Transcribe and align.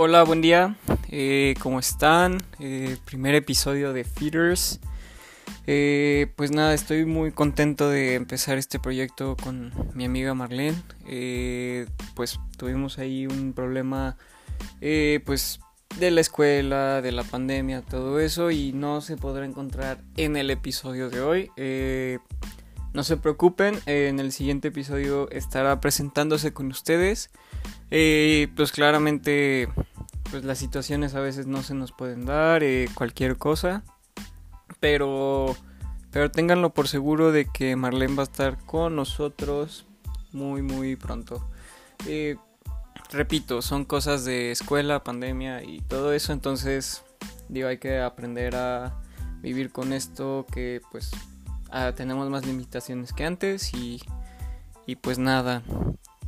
Hola, 0.00 0.22
buen 0.22 0.40
día. 0.40 0.76
Eh, 1.08 1.56
¿Cómo 1.60 1.80
están? 1.80 2.38
Eh, 2.60 2.98
primer 3.04 3.34
episodio 3.34 3.92
de 3.92 4.04
Feeders. 4.04 4.78
Eh, 5.66 6.32
pues 6.36 6.52
nada, 6.52 6.72
estoy 6.72 7.04
muy 7.04 7.32
contento 7.32 7.90
de 7.90 8.14
empezar 8.14 8.58
este 8.58 8.78
proyecto 8.78 9.36
con 9.42 9.72
mi 9.94 10.04
amiga 10.04 10.34
Marlene. 10.34 10.80
pues 12.14 12.38
tuvimos 12.56 12.98
ahí 12.98 13.26
un 13.26 13.52
problema, 13.54 14.16
pues 15.24 15.58
de 15.98 16.12
la 16.12 16.20
escuela, 16.20 17.02
de 17.02 17.10
la 17.10 17.24
pandemia, 17.24 17.82
todo 17.82 18.20
eso, 18.20 18.52
y 18.52 18.72
no 18.72 19.00
se 19.00 19.16
podrá 19.16 19.46
encontrar 19.46 20.00
en 20.16 20.36
el 20.36 20.50
episodio 20.50 21.10
de 21.10 21.20
hoy. 21.22 21.50
no 22.94 23.02
se 23.02 23.16
preocupen, 23.16 23.80
en 23.86 24.20
el 24.20 24.30
siguiente 24.30 24.68
episodio 24.68 25.28
estará 25.32 25.80
presentándose 25.80 26.52
con 26.52 26.68
ustedes. 26.68 27.30
Pues 27.90 28.72
claramente 28.72 29.68
pues 30.30 30.44
las 30.44 30.58
situaciones 30.58 31.14
a 31.14 31.20
veces 31.20 31.46
no 31.46 31.62
se 31.62 31.74
nos 31.74 31.92
pueden 31.92 32.26
dar, 32.26 32.62
eh, 32.62 32.88
cualquier 32.94 33.36
cosa. 33.36 33.82
Pero, 34.80 35.56
pero 36.10 36.30
ténganlo 36.30 36.74
por 36.74 36.88
seguro 36.88 37.32
de 37.32 37.46
que 37.46 37.76
Marlene 37.76 38.14
va 38.14 38.22
a 38.22 38.24
estar 38.24 38.58
con 38.64 38.96
nosotros 38.96 39.86
muy, 40.32 40.62
muy 40.62 40.96
pronto. 40.96 41.48
Eh, 42.06 42.36
repito, 43.10 43.62
son 43.62 43.84
cosas 43.84 44.24
de 44.24 44.50
escuela, 44.50 45.02
pandemia 45.02 45.62
y 45.62 45.80
todo 45.80 46.12
eso. 46.12 46.32
Entonces, 46.32 47.02
digo, 47.48 47.68
hay 47.68 47.78
que 47.78 48.00
aprender 48.00 48.54
a 48.56 49.00
vivir 49.40 49.70
con 49.70 49.92
esto 49.92 50.46
que 50.52 50.80
pues 50.90 51.10
ah, 51.70 51.92
tenemos 51.94 52.28
más 52.28 52.44
limitaciones 52.44 53.12
que 53.12 53.24
antes 53.24 53.72
y, 53.74 54.00
y 54.86 54.96
pues 54.96 55.18
nada. 55.18 55.62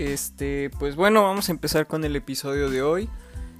Este, 0.01 0.71
pues 0.79 0.97
bueno, 0.97 1.25
vamos 1.25 1.51
a 1.51 1.53
empezar 1.53 1.87
con 1.87 2.05
el 2.05 2.17
episodio 2.17 2.70
de 2.70 2.81
hoy. 2.81 3.11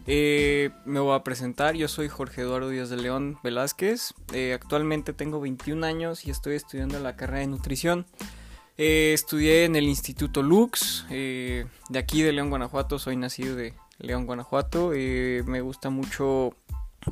Eh, 0.07 0.71
me 0.87 0.99
voy 0.99 1.15
a 1.15 1.23
presentar, 1.23 1.75
yo 1.75 1.87
soy 1.87 2.09
Jorge 2.09 2.41
Eduardo 2.41 2.71
Díaz 2.71 2.89
de 2.89 2.97
León 2.97 3.39
Velázquez, 3.45 4.15
eh, 4.33 4.55
actualmente 4.55 5.13
tengo 5.13 5.39
21 5.39 5.85
años 5.87 6.27
y 6.27 6.31
estoy 6.31 6.55
estudiando 6.55 6.99
la 6.99 7.15
carrera 7.15 7.41
de 7.41 7.49
nutrición. 7.49 8.07
Eh, 8.79 9.13
estudié 9.13 9.67
en 9.67 9.77
el 9.77 9.85
Instituto 9.85 10.43
Lux, 10.43 11.05
de 11.11 11.67
aquí 11.95 12.23
de 12.23 12.33
León, 12.33 12.49
Guanajuato, 12.49 12.99
soy 12.99 13.17
nacido 13.17 13.55
de 13.55 13.75
León, 13.99 14.25
Guanajuato, 14.25 14.93
me 14.93 15.61
gusta 15.61 15.91
mucho 15.91 16.57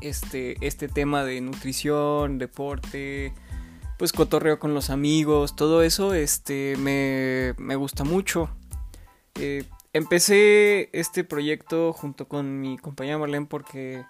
este, 0.01 0.57
este 0.65 0.87
tema 0.87 1.23
de 1.23 1.39
nutrición, 1.41 2.39
deporte, 2.39 3.35
pues 3.99 4.11
cotorreo 4.11 4.57
con 4.57 4.73
los 4.73 4.89
amigos, 4.89 5.55
todo 5.55 5.83
eso 5.83 6.15
este, 6.15 6.75
me, 6.77 7.53
me 7.59 7.75
gusta 7.75 8.03
mucho. 8.03 8.49
Empecé 9.91 10.89
este 10.93 11.23
proyecto 11.23 11.93
junto 11.93 12.27
con 12.27 12.61
mi 12.61 12.77
compañera 12.77 13.17
Marlene 13.17 13.47
porque 13.47 14.05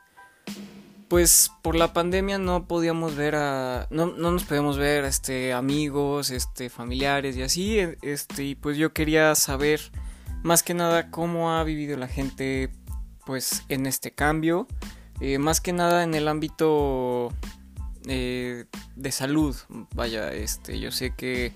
pues 1.10 1.52
por 1.64 1.76
la 1.76 1.92
pandemia 1.92 2.38
no 2.38 2.68
podíamos 2.68 3.16
ver 3.16 3.36
a 3.36 3.88
no, 3.90 4.06
no 4.06 4.32
nos 4.32 4.44
podíamos 4.44 4.78
ver 4.78 5.06
este 5.06 5.54
amigos, 5.54 6.30
este 6.30 6.70
familiares 6.70 7.36
y 7.36 7.42
así, 7.42 7.80
e, 7.80 7.98
este 8.04 8.44
y 8.44 8.56
pues 8.56 8.78
yo 8.78 8.94
quería 8.94 9.34
saber 9.36 9.82
más 10.44 10.64
que 10.64 10.76
nada 10.76 11.10
cómo 11.10 11.52
ha 11.52 11.64
vivido 11.64 11.98
la 11.98 12.08
gente 12.08 12.70
pues 13.26 13.64
en 13.70 13.88
este 13.88 14.12
cambio, 14.12 14.68
eh, 15.20 15.40
más 15.40 15.62
que 15.62 15.74
nada 15.74 16.04
en 16.04 16.14
el 16.14 16.28
ámbito 16.28 17.34
eh, 18.06 18.66
de 18.96 19.12
salud, 19.12 19.56
vaya, 19.96 20.32
este 20.32 20.80
yo 20.80 20.92
sé 20.92 21.14
que 21.16 21.54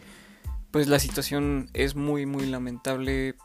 pues 0.71 0.87
la 0.87 0.97
situación 0.97 1.69
es 1.73 1.95
muy 1.95 2.25
muy 2.25 2.47
lamentable 2.47 3.35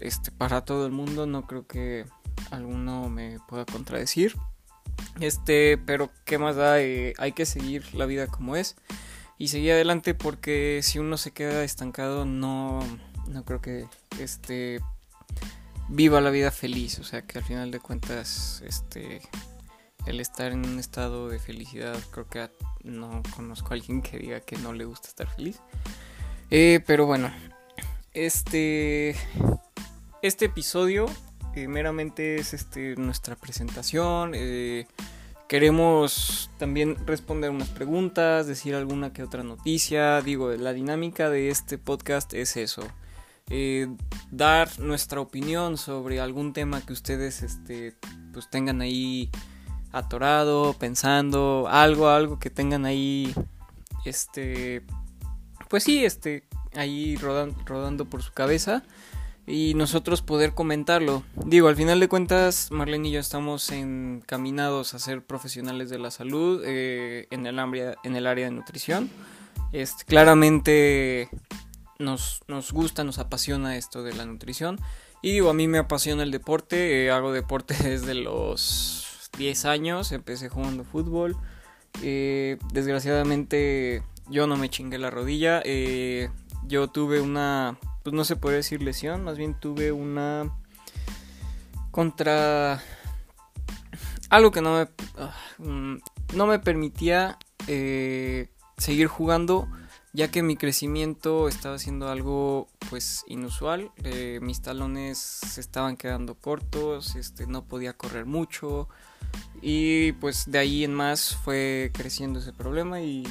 este, 0.00 0.30
para 0.30 0.64
todo 0.64 0.86
el 0.86 0.92
mundo. 0.92 1.26
No 1.26 1.46
creo 1.46 1.66
que 1.66 2.06
alguno 2.50 3.08
me 3.08 3.38
pueda 3.48 3.64
contradecir. 3.64 4.36
Este, 5.20 5.78
pero 5.78 6.10
qué 6.24 6.38
más 6.38 6.56
da, 6.56 6.80
eh, 6.80 7.14
hay 7.18 7.32
que 7.32 7.46
seguir 7.46 7.94
la 7.94 8.06
vida 8.06 8.26
como 8.26 8.56
es 8.56 8.76
y 9.38 9.48
seguir 9.48 9.72
adelante 9.72 10.14
porque 10.14 10.80
si 10.82 10.98
uno 10.98 11.16
se 11.16 11.30
queda 11.30 11.64
estancado 11.64 12.26
no, 12.26 12.80
no 13.26 13.44
creo 13.44 13.60
que 13.60 13.86
este 14.18 14.80
viva 15.88 16.20
la 16.20 16.30
vida 16.30 16.50
feliz, 16.50 16.98
o 16.98 17.04
sea 17.04 17.22
que 17.22 17.38
al 17.38 17.44
final 17.44 17.70
de 17.70 17.80
cuentas 17.80 18.62
este 18.66 19.22
el 20.06 20.20
estar 20.20 20.52
en 20.52 20.66
un 20.66 20.78
estado 20.78 21.28
de 21.28 21.38
felicidad 21.38 21.98
creo 22.10 22.28
que 22.28 22.50
no 22.84 23.22
conozco 23.34 23.70
a 23.70 23.74
alguien 23.74 24.02
que 24.02 24.18
diga 24.18 24.40
que 24.40 24.56
no 24.58 24.72
le 24.72 24.84
gusta 24.84 25.08
estar 25.08 25.28
feliz. 25.28 25.60
Eh, 26.50 26.80
pero 26.86 27.06
bueno, 27.06 27.32
este 28.12 29.16
este 30.22 30.46
episodio 30.46 31.06
eh, 31.54 31.66
meramente 31.66 32.36
es 32.36 32.54
este, 32.54 32.94
nuestra 32.96 33.36
presentación. 33.36 34.32
Eh, 34.34 34.86
queremos 35.48 36.50
también 36.58 36.96
responder 37.06 37.50
unas 37.50 37.68
preguntas, 37.68 38.46
decir 38.46 38.74
alguna 38.74 39.12
que 39.12 39.22
otra 39.22 39.42
noticia. 39.42 40.20
Digo, 40.20 40.50
la 40.52 40.72
dinámica 40.72 41.30
de 41.30 41.48
este 41.48 41.78
podcast 41.78 42.34
es 42.34 42.56
eso. 42.56 42.82
Eh, 43.48 43.88
dar 44.30 44.78
nuestra 44.78 45.20
opinión 45.20 45.76
sobre 45.76 46.20
algún 46.20 46.52
tema 46.52 46.84
que 46.84 46.92
ustedes 46.92 47.42
este, 47.42 47.96
pues 48.32 48.48
tengan 48.48 48.80
ahí 48.80 49.30
atorado, 49.90 50.74
pensando, 50.74 51.66
algo, 51.68 52.10
algo 52.10 52.38
que 52.38 52.48
tengan 52.48 52.84
ahí, 52.84 53.34
este, 54.04 54.82
pues 55.68 55.82
sí, 55.82 56.04
este, 56.04 56.44
ahí 56.76 57.16
rodando 57.16 58.04
por 58.04 58.22
su 58.22 58.32
cabeza 58.32 58.84
y 59.46 59.74
nosotros 59.74 60.22
poder 60.22 60.54
comentarlo. 60.54 61.22
Digo, 61.44 61.68
al 61.68 61.76
final 61.76 62.00
de 62.00 62.08
cuentas, 62.08 62.70
Marlene 62.70 63.08
y 63.08 63.12
yo 63.12 63.20
estamos 63.20 63.70
encaminados 63.70 64.94
a 64.94 64.98
ser 64.98 65.24
profesionales 65.24 65.90
de 65.90 65.98
la 65.98 66.10
salud 66.10 66.62
eh, 66.64 67.26
en, 67.30 67.46
el 67.46 67.58
área, 67.58 67.96
en 68.04 68.16
el 68.16 68.26
área 68.26 68.46
de 68.46 68.52
nutrición. 68.52 69.10
Este, 69.72 70.04
claramente 70.04 71.28
nos, 71.98 72.42
nos, 72.48 72.72
gusta, 72.72 73.04
nos 73.04 73.18
apasiona 73.18 73.76
esto 73.76 74.02
de 74.02 74.14
la 74.14 74.24
nutrición. 74.24 74.78
Y 75.22 75.32
digo, 75.32 75.50
a 75.50 75.54
mí 75.54 75.68
me 75.68 75.78
apasiona 75.78 76.22
el 76.22 76.30
deporte, 76.30 77.04
eh, 77.04 77.10
hago 77.10 77.32
deporte 77.32 77.74
desde 77.82 78.14
los 78.14 79.30
10 79.36 79.64
años, 79.64 80.12
empecé 80.12 80.48
jugando 80.48 80.84
fútbol. 80.84 81.36
Eh, 82.02 82.56
desgraciadamente 82.72 84.02
yo 84.28 84.46
no 84.46 84.56
me 84.56 84.70
chingué 84.70 84.98
la 84.98 85.10
rodilla. 85.10 85.62
yo 86.68 86.88
tuve 86.88 87.20
una 87.20 87.78
pues 88.10 88.16
no 88.16 88.24
se 88.24 88.34
puede 88.34 88.56
decir 88.56 88.82
lesión, 88.82 89.22
más 89.22 89.38
bien 89.38 89.54
tuve 89.54 89.92
una 89.92 90.52
contra 91.92 92.82
algo 94.28 94.50
que 94.50 94.60
no 94.60 94.78
me 94.78 94.88
ah, 95.16 95.32
mm, 95.58 95.98
no 96.34 96.46
me 96.48 96.58
permitía 96.58 97.38
eh, 97.68 98.48
seguir 98.78 99.06
jugando 99.06 99.68
ya 100.12 100.28
que 100.28 100.42
mi 100.42 100.56
crecimiento 100.56 101.46
estaba 101.46 101.78
siendo 101.78 102.08
algo 102.08 102.66
pues 102.88 103.22
inusual 103.28 103.92
eh, 104.02 104.40
mis 104.42 104.60
talones 104.60 105.18
se 105.18 105.60
estaban 105.60 105.96
quedando 105.96 106.34
cortos 106.34 107.14
este 107.14 107.46
no 107.46 107.64
podía 107.64 107.92
correr 107.92 108.26
mucho 108.26 108.88
y 109.62 110.12
pues 110.14 110.50
de 110.50 110.58
ahí 110.58 110.82
en 110.82 110.94
más 110.94 111.36
fue 111.44 111.92
creciendo 111.94 112.40
ese 112.40 112.52
problema 112.52 113.00
y 113.02 113.22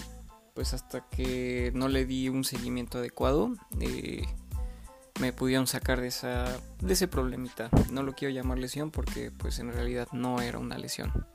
pues 0.54 0.74
hasta 0.74 1.06
que 1.10 1.74
no 1.76 1.90
le 1.90 2.06
di 2.06 2.30
un 2.30 2.46
seguimiento 2.46 3.00
adecuado 3.00 3.54
eh, 3.82 4.24
me 5.20 5.34
pudieron 5.34 5.68
sacar 5.68 6.02
de 6.02 6.08
esa 6.08 6.46
de 6.82 6.94
ese 6.94 7.08
problemita. 7.08 7.70
No 7.92 8.04
lo 8.04 8.14
quiero 8.14 8.34
llamar 8.34 8.58
lesión 8.58 8.92
porque 8.92 9.32
pues 9.32 9.60
en 9.60 9.72
realidad 9.72 10.08
no 10.12 10.42
era 10.42 10.58
una 10.60 10.78
lesión. 10.78 11.26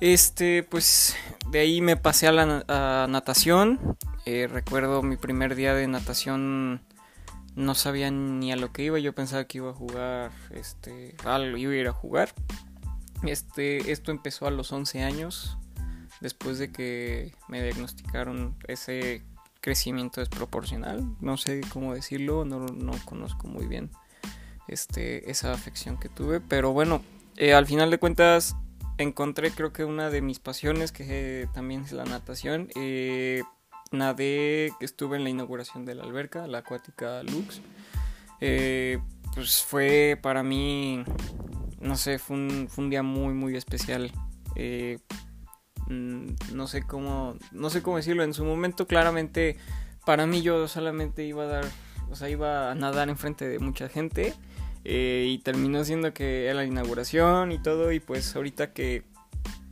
Este, 0.00 0.62
pues 0.62 1.16
de 1.50 1.60
ahí 1.60 1.80
me 1.80 1.96
pasé 1.96 2.26
a 2.26 2.32
la 2.32 3.06
natación. 3.08 3.96
Eh, 4.24 4.48
recuerdo 4.50 5.02
mi 5.02 5.16
primer 5.16 5.54
día 5.54 5.74
de 5.74 5.86
natación 5.86 6.82
no 7.54 7.74
sabía 7.74 8.10
ni 8.10 8.52
a 8.52 8.56
lo 8.56 8.72
que 8.72 8.82
iba. 8.82 8.98
Yo 8.98 9.14
pensaba 9.14 9.44
que 9.44 9.58
iba 9.58 9.70
a 9.70 9.74
jugar, 9.74 10.30
este, 10.50 11.16
algo 11.24 11.56
iba 11.56 11.72
a 11.72 11.76
ir 11.76 11.88
a 11.88 11.92
jugar. 11.92 12.32
Este, 13.22 13.90
esto 13.90 14.10
empezó 14.10 14.46
a 14.46 14.50
los 14.50 14.72
11 14.72 15.02
años, 15.02 15.56
después 16.20 16.58
de 16.58 16.70
que 16.70 17.34
me 17.48 17.62
diagnosticaron 17.62 18.54
ese 18.68 19.22
crecimiento 19.66 20.20
desproporcional, 20.20 21.04
no 21.20 21.36
sé 21.36 21.60
cómo 21.72 21.92
decirlo, 21.92 22.44
no, 22.44 22.92
conozco 23.04 23.48
muy 23.48 23.66
bien 23.66 23.90
este, 24.68 25.28
esa 25.28 25.52
afección 25.52 25.98
que 25.98 26.08
tuve, 26.08 26.40
pero 26.40 26.72
bueno, 26.72 27.02
eh, 27.36 27.52
al 27.52 27.66
final 27.66 27.90
de 27.90 27.98
cuentas 27.98 28.54
encontré 28.96 29.50
creo 29.50 29.72
que 29.72 29.84
una 29.84 30.08
de 30.08 30.22
mis 30.22 30.38
pasiones, 30.38 30.92
que 30.92 31.48
también 31.52 31.82
es 31.82 31.90
la 31.90 32.04
natación, 32.04 32.68
eh, 32.76 33.42
nadé, 33.90 34.70
estuve 34.78 35.16
en 35.16 35.24
la 35.24 35.30
inauguración 35.30 35.84
de 35.84 35.96
la 35.96 36.04
alberca, 36.04 36.46
la 36.46 36.58
acuática 36.58 37.24
Lux, 37.24 37.60
eh, 38.40 39.00
pues 39.34 39.64
fue 39.64 40.16
para 40.22 40.44
mí, 40.44 41.02
no 41.80 41.96
sé, 41.96 42.20
fue 42.20 42.36
un, 42.36 42.68
fue 42.70 42.84
un 42.84 42.90
día 42.90 43.02
muy, 43.02 43.34
muy 43.34 43.56
especial. 43.56 44.12
Mm, 45.88 46.28
no 46.52 46.66
sé 46.66 46.82
cómo, 46.82 47.36
no 47.52 47.70
sé 47.70 47.82
cómo 47.82 47.96
decirlo, 47.96 48.24
en 48.24 48.34
su 48.34 48.44
momento 48.44 48.86
claramente 48.86 49.56
para 50.04 50.26
mí 50.26 50.42
yo 50.42 50.68
solamente 50.68 51.24
iba 51.24 51.44
a 51.44 51.46
dar, 51.46 51.64
o 52.10 52.16
sea, 52.16 52.28
iba 52.28 52.70
a 52.70 52.74
nadar 52.74 53.08
enfrente 53.08 53.48
de 53.48 53.58
mucha 53.58 53.88
gente 53.88 54.34
Eh, 54.88 55.26
y 55.28 55.38
terminó 55.38 55.84
siendo 55.84 56.14
que 56.14 56.44
era 56.44 56.54
la 56.54 56.64
inauguración 56.64 57.50
y 57.50 57.58
todo. 57.60 57.90
Y 57.90 57.98
pues 57.98 58.36
ahorita 58.36 58.72
que... 58.72 59.02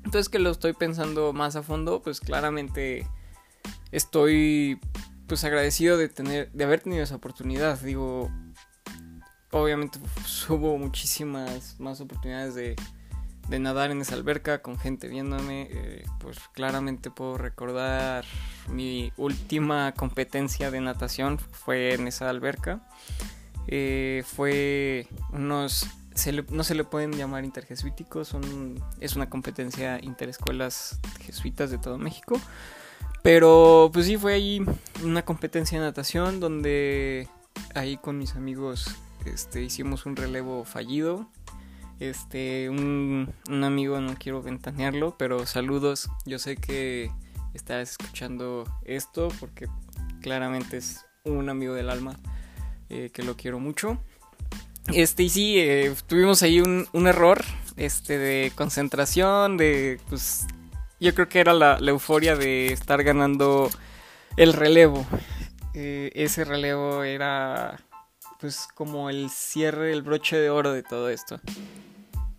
Entonces 0.05 0.29
que 0.29 0.41
lo 0.41 0.51
estoy 0.51 0.73
pensando 0.73 1.33
más 1.33 1.55
a 1.55 1.63
fondo, 1.63 2.03
pues 2.03 2.19
claramente 2.19 3.07
estoy 3.93 4.81
pues 5.29 5.45
agradecido 5.45 5.97
de 5.97 6.09
tener 6.09 6.51
de 6.53 6.65
haber 6.65 6.81
tenido 6.81 7.03
esa 7.03 7.15
oportunidad 7.15 7.81
digo 7.81 8.31
obviamente 9.53 9.99
pues, 9.99 10.51
hubo 10.51 10.77
muchísimas 10.77 11.79
más 11.81 12.01
oportunidades 12.01 12.55
de, 12.55 12.77
de, 13.49 13.59
nadar 13.59 13.91
en 13.91 14.01
esa 14.01 14.15
alberca 14.15 14.63
con 14.63 14.79
gente 14.79 15.09
viéndome 15.09 15.69
eh, 15.71 16.05
pues 16.19 16.39
claramente 16.53 17.11
puedo 17.11 17.39
recordar 17.39 18.25
mi 18.69 19.13
última 19.17 19.93
competencia 19.93 20.71
de 20.71 20.81
natación 20.81 21.39
fue 21.39 21.95
en 21.95 22.07
esa 22.09 22.29
alberca 22.31 22.87
eh, 23.67 24.23
fue 24.27 25.07
unos 25.33 25.87
no 26.51 26.63
se 26.63 26.75
le 26.75 26.85
pueden 26.85 27.13
llamar 27.13 27.45
interjesuíticos 27.45 28.29
son 28.29 28.83
es 29.01 29.17
una 29.17 29.29
competencia 29.29 29.99
interescuelas 30.01 31.01
jesuitas 31.21 31.71
de 31.71 31.79
todo 31.79 31.99
México 31.99 32.41
pero 33.25 33.89
pues 33.91 34.05
sí, 34.05 34.19
fue 34.19 34.35
ahí 34.35 34.63
una 35.03 35.25
competencia 35.25 35.81
de 35.81 35.87
natación 35.87 36.41
donde 36.41 37.27
ahí 37.75 37.97
con 37.97 38.19
mis 38.19 38.37
amigos 38.37 38.85
este, 39.25 39.63
hicimos 39.63 40.05
un 40.05 40.15
relevo 40.15 40.67
fallido. 40.67 41.27
Este, 42.11 42.69
un, 42.69 43.33
amigo, 43.49 43.99
no 44.01 44.15
quiero 44.17 44.43
ventanearlo, 44.43 45.17
pero 45.17 45.47
saludos. 45.47 46.11
Yo 46.27 46.39
sé 46.39 46.57
que 46.57 47.11
estás 47.55 47.93
escuchando 47.93 48.65
esto 48.85 49.29
porque 49.41 49.69
claramente 50.21 50.77
es 50.77 51.07
un 51.25 51.49
amigo 51.49 51.73
del 51.73 51.89
alma 51.89 52.19
eh, 52.91 53.11
que 53.13 53.23
lo 53.23 53.37
quiero 53.37 53.59
mucho. 53.59 53.99
Este, 54.93 55.23
y 55.23 55.29
sí, 55.31 55.59
eh, 55.59 55.95
tuvimos 56.07 56.43
ahí 56.43 56.61
un, 56.61 56.87
un, 56.93 57.07
error 57.07 57.43
este, 57.77 58.19
de 58.19 58.53
concentración, 58.55 59.57
de 59.57 59.99
pues 60.11 60.47
yo 61.01 61.15
creo 61.15 61.31
que 61.31 61.41
era 61.41 61.55
la, 61.55 61.79
euforia 61.79 62.37
de 62.37 62.67
estar 62.67 63.03
ganando 63.03 63.71
el 64.37 64.53
relevo. 64.53 65.07
Eh, 65.73 66.13
ese 66.15 66.45
relevo 66.45 67.03
era 67.03 67.81
pues 68.41 68.69
como 68.75 69.09
el 69.09 69.31
cierre, 69.31 69.91
el 69.91 70.03
broche 70.03 70.37
de 70.37 70.51
oro 70.51 70.73
de 70.75 70.83
todo 70.83 71.09
esto. 71.09 71.41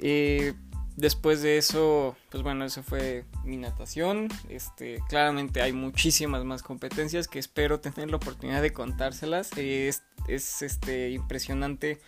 Eh, 0.07 0.53
después 0.97 1.41
de 1.41 1.57
eso, 1.57 2.15
pues 2.29 2.43
bueno, 2.43 2.63
eso 2.63 2.83
fue 2.83 3.25
mi 3.43 3.57
natación. 3.57 4.27
Este, 4.49 5.01
claramente 5.09 5.63
hay 5.63 5.73
muchísimas 5.73 6.43
más 6.43 6.61
competencias 6.61 7.27
que 7.27 7.39
espero 7.39 7.79
tener 7.79 8.11
la 8.11 8.17
oportunidad 8.17 8.61
de 8.61 8.71
contárselas. 8.71 9.49
es, 9.57 10.03
es 10.27 10.61
este, 10.61 11.09
impresionante 11.09 11.99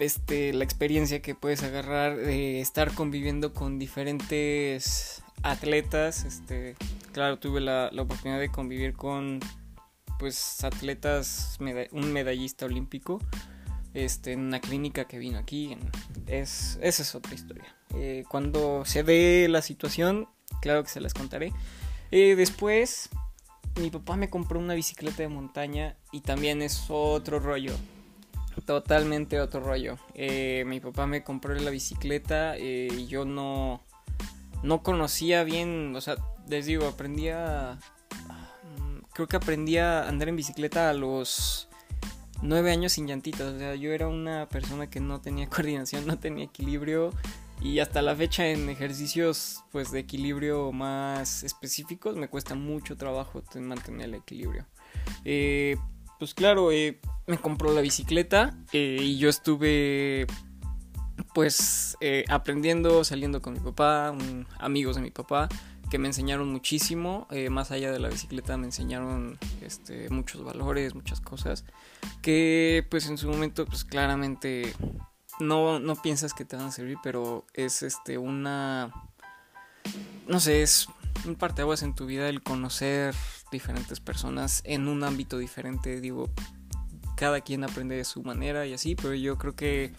este, 0.00 0.52
la 0.52 0.64
experiencia 0.64 1.22
que 1.22 1.36
puedes 1.36 1.62
agarrar 1.62 2.16
de 2.16 2.60
estar 2.60 2.92
conviviendo 2.92 3.54
con 3.54 3.78
diferentes 3.78 5.22
atletas, 5.44 6.24
este, 6.24 6.74
claro, 7.12 7.38
tuve 7.38 7.60
la, 7.60 7.88
oportunidad 7.96 8.40
de 8.40 8.50
convivir 8.50 8.94
con 8.94 9.38
pues 10.18 10.64
atletas, 10.64 11.56
un 11.92 12.12
medallista 12.12 12.66
olímpico, 12.66 13.20
este, 13.94 14.32
en 14.32 14.40
una 14.40 14.60
clínica 14.60 15.06
que 15.06 15.18
vino 15.18 15.38
aquí, 15.38 15.76
es, 16.26 16.78
esa 16.82 17.02
es 17.02 17.14
otra 17.14 17.34
historia. 17.34 17.74
Eh, 17.94 18.24
cuando 18.28 18.84
se 18.84 19.02
ve 19.02 19.46
la 19.50 19.62
situación, 19.62 20.28
claro 20.60 20.82
que 20.82 20.90
se 20.90 21.00
las 21.00 21.14
contaré. 21.14 21.52
Eh, 22.10 22.34
después, 22.36 23.08
mi 23.80 23.90
papá 23.90 24.16
me 24.16 24.30
compró 24.30 24.58
una 24.58 24.74
bicicleta 24.74 25.22
de 25.22 25.28
montaña 25.28 25.96
y 26.12 26.20
también 26.20 26.62
es 26.62 26.84
otro 26.88 27.40
rollo. 27.40 27.74
Totalmente 28.66 29.40
otro 29.40 29.60
rollo. 29.60 29.96
Eh, 30.14 30.64
mi 30.66 30.80
papá 30.80 31.06
me 31.06 31.22
compró 31.24 31.54
la 31.54 31.70
bicicleta 31.70 32.58
y 32.58 33.06
yo 33.06 33.24
no, 33.24 33.82
no 34.62 34.82
conocía 34.82 35.44
bien, 35.44 35.94
o 35.96 36.00
sea, 36.00 36.16
les 36.48 36.66
digo, 36.66 36.86
aprendía, 36.86 37.78
creo 39.14 39.26
que 39.26 39.36
aprendí 39.36 39.78
a 39.78 40.06
andar 40.08 40.28
en 40.28 40.36
bicicleta 40.36 40.90
a 40.90 40.92
los 40.92 41.69
nueve 42.42 42.70
años 42.70 42.92
sin 42.92 43.06
llantitas, 43.06 43.54
o 43.54 43.58
sea, 43.58 43.74
yo 43.74 43.92
era 43.92 44.08
una 44.08 44.48
persona 44.48 44.88
que 44.88 45.00
no 45.00 45.20
tenía 45.20 45.48
coordinación, 45.50 46.06
no 46.06 46.18
tenía 46.18 46.44
equilibrio 46.44 47.12
y 47.62 47.78
hasta 47.80 48.00
la 48.00 48.16
fecha 48.16 48.48
en 48.48 48.68
ejercicios 48.70 49.62
pues 49.70 49.90
de 49.90 50.00
equilibrio 50.00 50.72
más 50.72 51.42
específicos 51.42 52.16
me 52.16 52.28
cuesta 52.28 52.54
mucho 52.54 52.96
trabajo 52.96 53.42
mantener 53.56 54.08
el 54.08 54.14
equilibrio. 54.14 54.66
Eh, 55.24 55.76
pues 56.18 56.34
claro, 56.34 56.70
eh, 56.70 57.00
me 57.26 57.38
compró 57.38 57.72
la 57.72 57.80
bicicleta 57.80 58.54
eh, 58.72 58.98
y 59.00 59.18
yo 59.18 59.28
estuve 59.28 60.26
pues 61.34 61.96
eh, 62.00 62.24
aprendiendo, 62.28 63.04
saliendo 63.04 63.40
con 63.40 63.54
mi 63.54 63.60
papá, 63.60 64.14
amigos 64.58 64.96
de 64.96 65.02
mi 65.02 65.10
papá, 65.10 65.48
que 65.90 65.98
me 65.98 66.08
enseñaron 66.08 66.50
muchísimo, 66.50 67.26
eh, 67.30 67.50
más 67.50 67.70
allá 67.70 67.92
de 67.92 67.98
la 67.98 68.08
bicicleta 68.08 68.56
me 68.56 68.66
enseñaron 68.66 69.38
este, 69.60 70.08
muchos 70.08 70.42
valores, 70.42 70.94
muchas 70.94 71.20
cosas, 71.20 71.64
que 72.22 72.86
pues 72.90 73.08
en 73.08 73.18
su 73.18 73.28
momento 73.28 73.66
pues 73.66 73.84
claramente 73.84 74.72
no, 75.40 75.80
no 75.80 75.96
piensas 75.96 76.32
que 76.32 76.44
te 76.44 76.56
van 76.56 76.66
a 76.66 76.72
servir, 76.72 76.96
pero 77.02 77.44
es 77.54 77.82
este 77.82 78.18
una, 78.18 78.92
no 80.28 80.40
sé, 80.40 80.62
es 80.62 80.88
un 81.26 81.34
parteaguas 81.34 81.82
en 81.82 81.94
tu 81.94 82.06
vida 82.06 82.28
el 82.28 82.42
conocer 82.42 83.14
diferentes 83.50 84.00
personas 84.00 84.62
en 84.64 84.88
un 84.88 85.02
ámbito 85.04 85.38
diferente, 85.38 86.00
digo, 86.00 86.30
cada 87.16 87.40
quien 87.40 87.64
aprende 87.64 87.96
de 87.96 88.04
su 88.04 88.22
manera 88.22 88.66
y 88.66 88.72
así, 88.72 88.94
pero 88.94 89.14
yo 89.14 89.36
creo 89.36 89.54
que 89.54 89.92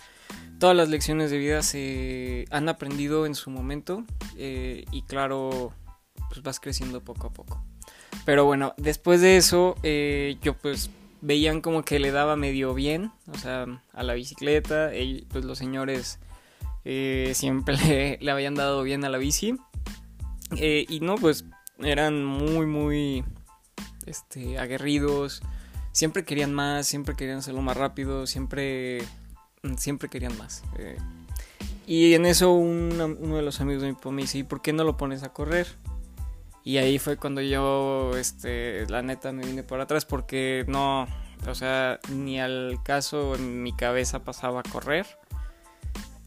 todas 0.60 0.76
las 0.76 0.90
lecciones 0.90 1.30
de 1.32 1.38
vida 1.38 1.62
se 1.62 2.46
han 2.50 2.70
aprendido 2.70 3.26
en 3.26 3.36
su 3.36 3.50
momento 3.50 4.04
eh, 4.38 4.86
y 4.92 5.04
claro, 5.04 5.74
pues 6.32 6.44
vas 6.44 6.62
creciendo 6.62 7.04
poco 7.04 7.28
a 7.28 7.34
poco. 7.34 7.62
Pero 8.26 8.46
bueno, 8.46 8.74
después 8.78 9.20
de 9.20 9.36
eso, 9.36 9.76
eh, 9.84 10.38
yo 10.42 10.54
pues 10.58 10.90
veían 11.20 11.60
como 11.60 11.84
que 11.84 12.00
le 12.00 12.12
daba 12.12 12.38
medio 12.38 12.74
bien, 12.74 13.12
o 13.32 13.38
sea, 13.38 13.66
a 13.92 14.04
la 14.04 14.14
bicicleta, 14.14 14.92
pues 15.30 15.44
los 15.44 15.58
señores 15.58 16.20
eh, 16.86 17.34
siempre 17.36 18.18
le, 18.22 18.32
habían 18.32 18.56
dado 18.56 18.84
bien 18.84 19.04
a 19.04 19.10
la 19.10 19.18
bici. 19.18 19.58
y 20.56 21.00
no, 21.02 21.16
pues 21.16 21.46
eran 21.80 22.24
muy, 22.24 22.66
muy 22.66 23.26
este, 24.06 24.58
aguerridos, 24.58 25.42
siempre 25.92 26.24
querían 26.24 26.54
más, 26.54 26.88
siempre 26.88 27.16
querían 27.16 27.40
hacerlo 27.40 27.62
más 27.62 27.76
rápido, 27.76 28.26
siempre 28.26 29.04
siempre 29.78 30.10
querían 30.10 30.38
más. 30.38 30.64
Eh. 30.78 30.98
y 31.86 32.14
en 32.14 32.26
eso 32.26 32.54
uno 32.54 33.36
de 33.36 33.42
los 33.42 33.62
amigos 33.62 33.82
de 33.82 33.90
mi 33.90 33.96
papá 33.96 34.12
me 34.12 34.22
dice, 34.22 34.38
¿y 34.38 34.44
por 34.44 34.62
qué 34.62 34.74
no 34.74 34.84
lo 34.84 34.96
pones 34.96 35.24
a 35.24 35.34
correr? 35.34 35.68
Y 36.64 36.78
ahí 36.78 37.00
fue 37.00 37.18
cuando 37.18 37.42
yo, 37.42 38.12
este, 38.18 38.86
la 38.88 39.02
neta 39.02 39.32
me 39.32 39.46
vine 39.46 39.64
por 39.64 39.82
atrás 39.82 40.06
porque 40.06 40.64
no, 40.68 41.08
o 41.48 41.56
sea, 41.56 42.00
ni 42.10 42.40
al 42.40 42.80
caso 42.84 43.36
en 43.36 43.64
mi 43.64 43.74
cabeza 43.74 44.24
pasaba 44.24 44.60
a 44.60 44.64
correr. 44.64 45.06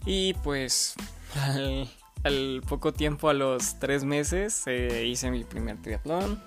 Y 0.05 0.35
pues 0.35 0.95
al, 2.25 2.63
poco 2.69 2.93
tiempo, 2.93 3.29
a 3.29 3.35
los 3.35 3.79
tres 3.79 4.05
meses, 4.05 4.65
eh, 4.67 5.07
hice 5.07 5.31
mi 5.31 5.45
primer 5.45 5.81
triatlón. 5.81 6.43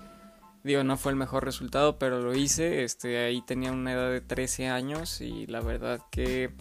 Digo, 0.64 0.84
no 0.84 0.98
fue 0.98 1.14
el 1.14 1.18
mejor 1.18 1.46
resultado, 1.46 1.98
pero 1.98 2.20
lo 2.20 2.36
hice. 2.36 2.84
Este, 2.84 3.24
ahí 3.24 3.42
tenía 3.42 3.72
una 3.72 3.94
edad 3.94 4.12
de 4.12 4.20
13 4.20 4.68
años 4.68 5.22
y 5.22 5.48
la 5.48 5.62
verdad 5.62 6.02
que 6.12 6.52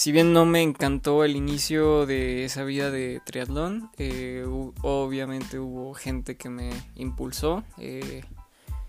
si 0.00 0.12
bien 0.12 0.32
no 0.32 0.46
me 0.46 0.62
encantó 0.62 1.24
el 1.24 1.36
inicio 1.36 2.06
de 2.06 2.46
esa 2.46 2.64
vida 2.64 2.90
de 2.90 3.20
triatlón, 3.22 3.90
eh, 3.98 4.46
obviamente 4.80 5.58
hubo 5.58 5.92
gente 5.92 6.38
que 6.38 6.48
me 6.48 6.70
impulsó. 6.94 7.64
Eh, 7.76 8.22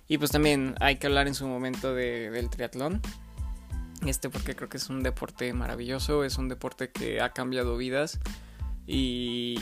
y 0.07 0.17
pues 0.19 0.31
también 0.31 0.73
hay 0.79 0.99
que 0.99 1.07
hablar 1.07 1.27
en 1.27 1.33
su 1.33 1.45
momento 1.47 1.93
del 1.93 2.49
triatlón. 2.49 3.01
Este 4.05 4.29
porque 4.29 4.55
creo 4.55 4.69
que 4.69 4.77
es 4.77 4.89
un 4.89 5.03
deporte 5.03 5.51
maravilloso, 5.51 6.23
es 6.23 6.37
un 6.37 6.47
deporte 6.47 6.91
que 6.91 7.19
ha 7.19 7.33
cambiado 7.33 7.75
vidas 7.75 8.17
y, 8.87 9.59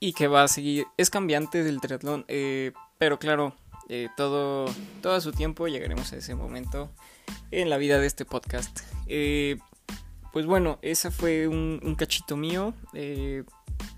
y 0.00 0.12
que 0.12 0.28
va 0.28 0.42
a 0.42 0.48
seguir, 0.48 0.84
es 0.98 1.08
cambiante 1.08 1.64
del 1.64 1.80
triatlón, 1.80 2.26
eh, 2.28 2.72
pero 2.98 3.18
claro, 3.18 3.54
todo, 4.18 4.66
todo 5.00 5.18
su 5.22 5.32
tiempo 5.32 5.66
llegaremos 5.66 6.12
a 6.12 6.16
ese 6.16 6.34
momento 6.34 6.90
en 7.50 7.70
la 7.70 7.78
vida 7.78 7.98
de 7.98 8.06
este 8.06 8.26
podcast. 8.26 8.80
Eh, 9.06 9.56
pues 10.32 10.46
bueno, 10.46 10.78
ese 10.82 11.10
fue 11.10 11.48
un, 11.48 11.94
cachito 11.96 12.36
mío 12.36 12.74
eh, 12.92 13.44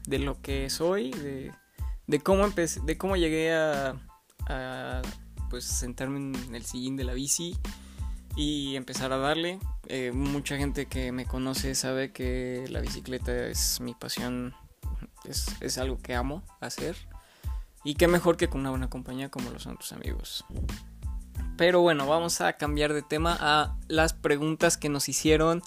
de 0.07 0.19
lo 0.19 0.41
que 0.41 0.71
soy, 0.71 1.11
de, 1.11 2.21
cómo 2.21 2.45
empecé, 2.45 2.81
de 2.81 2.97
cómo 2.97 3.17
llegué 3.17 3.53
a, 3.53 3.97
a, 4.47 5.03
pues 5.51 5.65
sentarme 5.65 6.19
en 6.19 6.55
el 6.55 6.65
sillín 6.65 6.97
de 6.97 7.05
la 7.05 7.15
bici 7.15 7.57
y 8.37 8.77
empezar 8.77 9.13
a 9.13 9.19
darle. 9.19 9.59
mucha 10.13 10.57
gente 10.57 10.87
que 10.87 11.13
me 11.13 11.27
conoce 11.27 11.75
sabe 11.75 12.13
que 12.13 12.65
la 12.71 12.81
bicicleta 12.81 13.47
es 13.47 13.81
mi 13.81 13.95
pasión, 13.95 14.55
es, 15.25 15.55
es 15.61 15.79
algo 15.79 15.99
que 15.99 16.15
amo 16.15 16.43
hacer. 16.61 16.97
Y 17.85 17.95
qué 17.95 18.07
mejor 18.07 18.37
que 18.37 18.49
con 18.49 18.61
una 18.61 18.71
buena 18.71 18.89
compañía 18.89 19.29
como 19.29 19.51
lo 19.51 19.59
son 19.59 19.77
tus 19.77 19.93
amigos. 19.93 20.45
Pero 21.57 21.81
bueno, 21.81 22.07
vamos 22.07 22.41
a 22.41 22.55
cambiar 22.55 22.93
de 22.93 23.03
tema 23.03 23.37
a 23.39 23.77
las 23.89 24.15
preguntas 24.15 24.77
que 24.77 24.89
nos 24.89 25.09
hicieron 25.09 25.63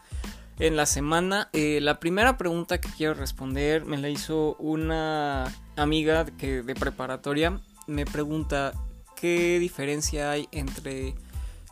en 0.59 0.75
la 0.75 0.85
semana. 0.85 1.49
Eh, 1.53 1.79
la 1.81 1.99
primera 1.99 2.37
pregunta 2.37 2.79
que 2.79 2.89
quiero 2.89 3.13
responder 3.13 3.85
me 3.85 3.97
la 3.97 4.09
hizo 4.09 4.55
una 4.57 5.53
amiga 5.75 6.25
que, 6.25 6.61
de 6.63 6.75
preparatoria. 6.75 7.59
Me 7.87 8.05
pregunta 8.05 8.73
qué 9.15 9.59
diferencia 9.59 10.31
hay 10.31 10.47
entre 10.51 11.15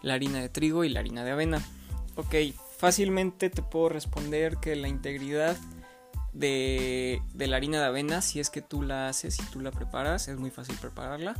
la 0.02 0.16
harina 0.16 0.42
de 0.42 0.50
trigo 0.50 0.84
y 0.84 0.90
la 0.90 1.00
harina 1.00 1.24
de 1.24 1.32
avena. 1.32 1.62
Ok, 2.16 2.36
fácilmente 2.78 3.50
te 3.50 3.62
puedo 3.62 3.90
responder 3.90 4.58
que 4.58 4.76
la 4.76 4.88
integridad 4.88 5.58
de, 6.34 7.22
la 7.36 7.56
harina 7.56 7.80
de 7.80 7.86
avena, 7.86 8.22
si 8.22 8.40
es 8.40 8.50
que 8.50 8.62
tú 8.62 8.82
la 8.82 9.08
haces 9.08 9.40
y 9.40 9.44
tú 9.46 9.62
la 9.62 9.72
preparas, 9.72 10.28
es 10.28 10.38
muy 10.38 10.52
fácil 10.52 10.76
prepararla, 10.78 11.36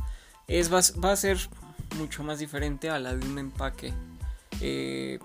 es, 0.48 0.72
va, 0.72 0.78
a 0.78 1.16
ser 1.16 1.38
mucho 1.98 2.22
más 2.22 2.38
diferente 2.38 2.90
a 2.90 2.98
la 2.98 3.14
de 3.14 3.26
un 3.26 3.38
empaque. 3.38 3.92
Eh, 4.60 5.18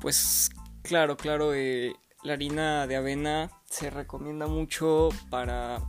pues 0.00 0.50
claro, 0.82 1.16
claro, 1.16 1.54
eh, 1.54 1.94
la 2.22 2.34
harina 2.34 2.86
de 2.86 2.96
avena 2.96 3.50
se 3.66 3.90
recomienda 3.90 4.46
mucho 4.46 5.08
para 5.30 5.80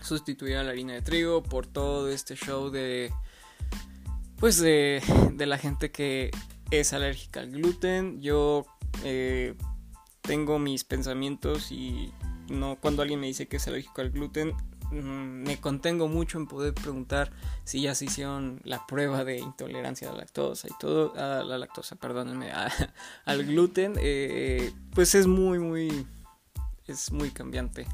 sustituir 0.00 0.56
a 0.56 0.62
la 0.62 0.70
harina 0.70 0.94
de 0.94 1.02
trigo 1.02 1.42
por 1.42 1.66
todo 1.66 2.08
este 2.08 2.34
show 2.34 2.70
de 2.70 3.12
pues 4.38 4.58
de, 4.58 5.02
de 5.34 5.46
la 5.46 5.58
gente 5.58 5.90
que 5.90 6.30
es 6.70 6.92
alérgica 6.92 7.40
al 7.40 7.50
gluten. 7.50 8.22
Yo 8.22 8.64
eh, 9.04 9.54
tengo 10.22 10.58
mis 10.58 10.84
pensamientos 10.84 11.70
y 11.70 12.12
no 12.48 12.76
cuando 12.80 13.02
alguien 13.02 13.20
me 13.20 13.26
dice 13.26 13.48
que 13.48 13.58
es 13.58 13.68
alérgico 13.68 14.00
al 14.00 14.10
gluten 14.10 14.54
me 14.90 15.60
contengo 15.60 16.08
mucho 16.08 16.38
en 16.38 16.46
poder 16.46 16.74
preguntar 16.74 17.30
si 17.64 17.82
ya 17.82 17.94
se 17.94 18.06
hicieron 18.06 18.60
la 18.64 18.86
prueba 18.86 19.24
de 19.24 19.38
intolerancia 19.38 20.08
a 20.08 20.12
la 20.12 20.18
lactosa 20.18 20.68
y 20.68 20.72
todo 20.78 21.14
a 21.16 21.44
la 21.44 21.58
lactosa 21.58 21.96
perdónenme 21.96 22.50
al 23.24 23.44
gluten 23.44 23.94
eh, 23.98 24.72
pues 24.94 25.14
es 25.14 25.26
muy 25.26 25.58
muy 25.58 26.06
es 26.86 27.12
muy 27.12 27.30
cambiante 27.30 27.86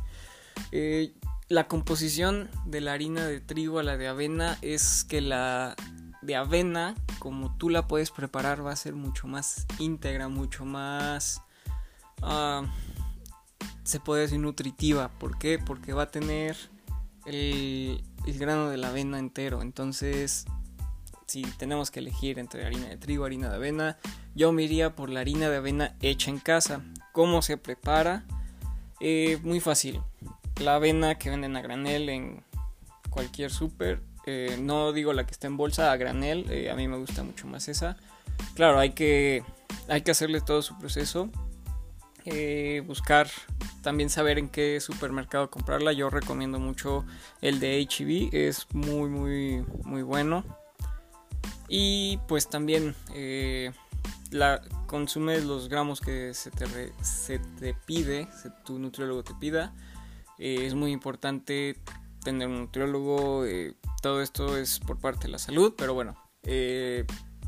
eh, 0.73 1.13
la 1.49 1.69
composición 1.69 2.49
de 2.65 2.81
la 2.81 2.95
harina 2.95 3.27
de 3.27 3.41
trigo 3.41 3.79
a 3.79 3.83
la 3.83 3.97
de 3.97 4.09
avena 4.09 4.59
es 4.63 5.05
que 5.05 5.21
la 5.21 5.77
de 6.23 6.37
avena 6.37 6.95
como 7.19 7.57
tú 7.57 7.69
la 7.69 7.87
puedes 7.87 8.11
preparar 8.11 8.65
va 8.65 8.73
a 8.73 8.77
ser 8.77 8.95
mucho 8.95 9.27
más 9.27 9.67
íntegra 9.79 10.29
mucho 10.29 10.65
más 10.65 11.43
ah, 12.23 12.65
se 13.87 14.01
puede 14.01 14.23
decir 14.23 14.41
nutritiva. 14.41 15.09
¿Por 15.09 15.39
qué? 15.39 15.59
Porque 15.59 15.93
va 15.93 16.05
a 16.05 16.11
tener 16.11 16.57
el, 17.27 18.03
grano 18.25 18.71
de 18.71 18.77
la 18.77 18.89
avena 18.89 19.19
entero. 19.19 19.63
Entonces, 19.63 20.47
si 21.27 21.43
tenemos 21.43 21.91
que 21.91 22.01
elegir 22.01 22.39
entre 22.39 22.65
harina 22.65 22.89
de 22.89 22.97
trigo, 22.97 23.25
harina 23.25 23.49
de 23.49 23.57
avena, 23.57 23.99
yo 24.35 24.53
me 24.53 24.63
iría 24.63 24.95
por 24.95 25.11
la 25.11 25.21
harina 25.21 25.49
de 25.51 25.57
avena 25.57 25.95
hecha 26.01 26.31
en 26.31 26.39
casa. 26.39 26.83
¿Cómo 27.13 27.43
se 27.43 27.57
prepara? 27.57 28.25
Eh, 29.01 29.39
muy 29.43 29.61
fácil. 29.61 30.01
La 30.61 30.77
avena 30.77 31.17
que 31.17 31.31
venden 31.31 31.57
a 31.57 31.63
granel 31.63 32.09
en 32.09 32.45
cualquier 33.11 33.51
súper. 33.51 34.01
Eh, 34.27 34.59
no 34.61 34.93
digo 34.93 35.13
la 35.13 35.25
que 35.25 35.33
está 35.33 35.47
en 35.47 35.57
bolsa 35.57 35.93
a 35.93 35.97
granel. 35.97 36.47
Eh, 36.51 36.71
a 36.71 36.75
mí 36.75 36.89
me 36.89 36.97
gusta 36.97 37.23
mucho 37.23 37.47
más 37.47 37.69
esa. 37.69 37.97
Claro, 38.55 38.79
hay 38.79 38.91
que, 38.91 39.43
hay 39.89 40.03
que 40.03 40.11
hacerle 40.11 40.41
todo 40.41 40.63
su 40.63 40.79
proceso. 40.79 41.31
Buscar 42.87 43.29
también 43.87 44.11
saber 44.11 44.39
en 44.41 44.49
qué 44.49 44.81
supermercado 44.81 45.49
comprarla. 45.49 45.93
Yo 45.93 46.11
recomiendo 46.11 46.59
mucho 46.59 47.05
el 47.41 47.61
de 47.61 47.87
HB, 47.87 48.35
e 48.35 48.49
es 48.49 48.67
muy, 48.73 49.09
muy, 49.09 49.65
muy 49.85 50.03
bueno. 50.03 50.43
Y 51.69 52.19
pues 52.27 52.49
también 52.49 52.97
eh, 53.15 53.71
la, 54.33 54.61
consumes 54.89 55.45
los 55.45 55.69
gramos 55.69 56.01
que 56.01 56.35
se 56.35 56.51
te, 56.51 56.67
se 57.01 57.39
te 57.39 57.75
pide, 57.75 58.29
tu 58.65 58.81
nutriólogo 58.81 59.23
te 59.23 59.35
pida. 59.35 59.73
Eh, 60.39 60.67
es 60.67 60.75
muy 60.75 60.91
importante 60.91 61.77
tener 62.25 62.49
un 62.49 62.59
nutriólogo. 62.59 63.45
Eh, 63.47 63.77
todo 64.03 64.21
esto 64.21 64.57
es 64.57 64.81
por 64.81 64.99
parte 64.99 65.29
de 65.29 65.33
la 65.33 65.39
salud, 65.39 65.75
pero 65.79 65.95
bueno, 65.95 66.17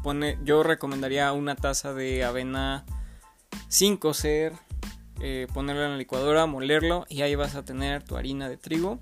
pone, 0.04 0.38
yo 0.44 0.62
recomendaría 0.62 1.32
una 1.32 1.56
taza 1.56 1.94
de 1.94 2.22
avena 2.22 2.84
sin 3.68 3.96
cocer 3.96 4.52
eh, 5.20 5.46
ponerlo 5.52 5.84
en 5.84 5.90
la 5.92 5.96
licuadora, 5.96 6.46
molerlo 6.46 7.04
y 7.08 7.22
ahí 7.22 7.34
vas 7.34 7.54
a 7.54 7.64
tener 7.64 8.02
tu 8.02 8.16
harina 8.16 8.48
de 8.48 8.56
trigo. 8.56 9.00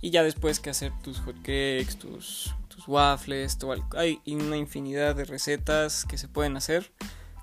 Y 0.00 0.10
ya 0.10 0.24
después 0.24 0.58
que 0.58 0.70
hacer 0.70 0.92
tus 1.02 1.20
hotcakes, 1.20 1.96
tus, 1.98 2.54
waffles, 2.88 3.58
hay 3.96 4.20
una 4.26 4.56
infinidad 4.56 5.14
de 5.14 5.24
recetas 5.24 6.04
que 6.04 6.18
se 6.18 6.26
pueden 6.26 6.56
hacer 6.56 6.92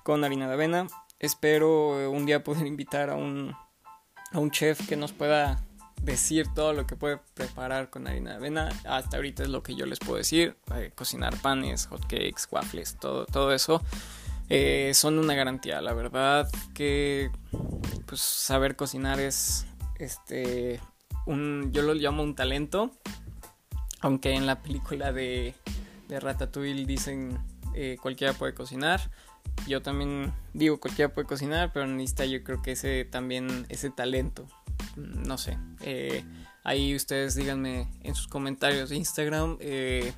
con 0.03 0.23
harina 0.25 0.47
de 0.47 0.53
avena. 0.53 0.88
Espero 1.19 1.99
eh, 2.01 2.07
un 2.07 2.25
día 2.25 2.43
poder 2.43 2.65
invitar 2.67 3.09
a 3.09 3.15
un, 3.15 3.55
a 4.31 4.39
un 4.39 4.51
chef 4.51 4.85
que 4.88 4.97
nos 4.97 5.13
pueda 5.13 5.63
decir 6.01 6.47
todo 6.53 6.73
lo 6.73 6.88
que 6.88 6.95
puede 6.95 7.19
preparar 7.33 7.89
con 7.89 8.07
harina 8.07 8.31
de 8.31 8.35
avena. 8.35 8.69
Hasta 8.85 9.17
ahorita 9.17 9.43
es 9.43 9.49
lo 9.49 9.63
que 9.63 9.75
yo 9.75 9.85
les 9.85 9.99
puedo 9.99 10.17
decir. 10.17 10.57
Eh, 10.75 10.91
cocinar 10.93 11.38
panes, 11.38 11.85
hotcakes, 11.88 12.47
waffles, 12.51 12.97
todo, 12.99 13.25
todo 13.25 13.53
eso. 13.53 13.81
Son 14.94 15.20
una 15.20 15.36
garantía, 15.36 15.82
la 15.82 15.94
verdad 15.94 16.50
que 16.74 17.32
pues 18.06 18.22
saber 18.22 18.75
cocinar 18.75 19.20
es 19.20 19.68
este 20.00 20.79
un 21.25 21.72
yo 21.72 21.84
lo 21.84 21.94
llamo 21.94 22.24
un 22.24 22.36
talento. 22.36 22.91
Aunque 24.01 24.34
en 24.34 24.46
la 24.46 24.62
película 24.62 25.12
de, 25.12 25.53
de 26.08 26.20
Ratatouille 26.20 26.86
dicen 26.86 27.38
eh, 27.75 27.98
cualquiera 28.01 28.34
puede 28.34 28.53
cocinar 28.53 29.12
yo 29.68 29.82
también 29.82 30.34
digo 30.53 30.79
cualquiera 30.79 31.13
puede 31.13 31.27
cocinar 31.27 31.72
pero 31.74 31.86
necesita 31.86 32.25
yo 32.25 32.44
creo 32.44 32.62
que 32.62 32.72
ese 32.72 33.06
también 33.06 33.65
ese 33.70 33.89
talento. 33.89 34.48
No 34.96 35.38
sé 35.38 35.58
eh, 35.82 36.24
ahí 36.63 36.96
ustedes 36.96 37.36
díganme 37.36 37.91
en 38.03 38.15
sus 38.15 38.27
comentarios 38.27 38.89
de 38.89 38.96
Instagram 38.96 39.58
eh, 39.60 40.13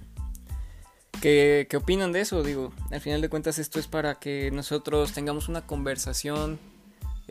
¿Qué, 1.22 1.68
¿Qué, 1.70 1.78
opinan 1.78 2.12
de 2.12 2.22
eso? 2.22 2.42
Digo, 2.42 2.74
al 2.90 3.00
final 3.00 3.22
de 3.22 3.30
cuentas 3.30 3.60
esto 3.60 3.80
es 3.80 3.88
para 3.88 4.16
que 4.16 4.50
nosotros 4.51 5.13
tengamos 5.13 5.50
una 5.50 5.62
conversación 5.62 6.60